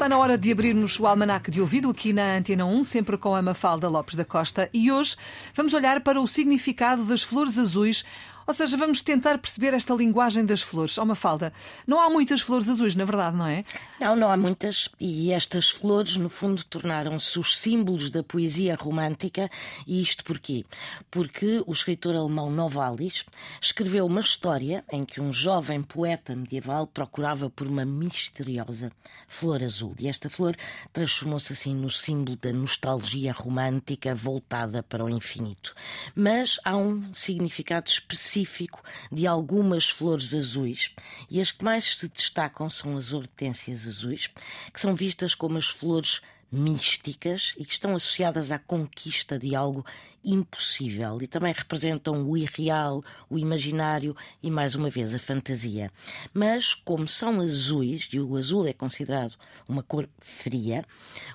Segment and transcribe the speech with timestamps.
[0.00, 3.34] Está na hora de abrirmos o almanaque de ouvido aqui na Antena 1, sempre com
[3.34, 4.70] a Mafalda Lopes da Costa.
[4.72, 5.14] E hoje
[5.54, 8.02] vamos olhar para o significado das flores azuis
[8.46, 10.98] ou seja, vamos tentar perceber esta linguagem das flores.
[10.98, 11.52] Ó oh, Mafalda,
[11.86, 13.64] não há muitas flores azuis, na verdade, não é?
[14.00, 14.88] Não, não há muitas.
[14.98, 19.50] E estas flores, no fundo, tornaram-se os símbolos da poesia romântica.
[19.86, 20.64] E isto porquê?
[21.10, 23.24] Porque o escritor alemão Novalis
[23.60, 28.90] escreveu uma história em que um jovem poeta medieval procurava por uma misteriosa
[29.28, 29.94] flor azul.
[29.98, 30.56] E esta flor
[30.92, 35.74] transformou-se assim no símbolo da nostalgia romântica voltada para o infinito.
[36.14, 40.94] Mas há um significado específico específico de algumas flores azuis.
[41.28, 44.28] E as que mais se destacam são as hortênsias azuis,
[44.72, 46.20] que são vistas como as flores
[46.50, 49.84] místicas e que estão associadas à conquista de algo
[50.24, 55.90] impossível e também representam o irreal, o imaginário e, mais uma vez, a fantasia.
[56.32, 59.34] Mas, como são azuis, e o azul é considerado
[59.68, 60.84] uma cor fria,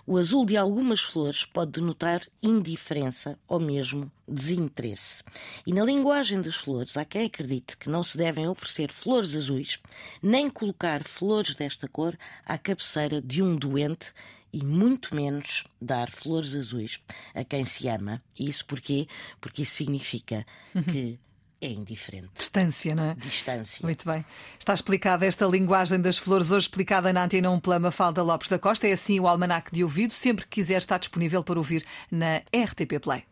[0.05, 5.23] o azul de algumas flores pode denotar indiferença ou mesmo desinteresse.
[5.66, 9.79] E na linguagem das flores, há quem acredite que não se devem oferecer flores azuis,
[10.22, 14.13] nem colocar flores desta cor à cabeceira de um doente
[14.55, 17.01] e muito menos dar flores azuis
[17.33, 18.21] a quem se ama.
[18.39, 19.05] Isso porquê?
[19.41, 20.45] Porque isso significa
[20.89, 21.19] que
[21.61, 22.29] é indiferente.
[22.33, 23.15] Distância, não é?
[23.15, 23.79] Distância.
[23.83, 24.23] Muito bem.
[24.57, 28.57] Está explicada esta linguagem das flores, hoje explicada na Antena 1 pela Mafalda Lopes da
[28.57, 28.87] Costa.
[28.87, 30.13] É assim o almanac de ouvido.
[30.13, 33.23] Sempre que quiser, está disponível para ouvir na RTP Play.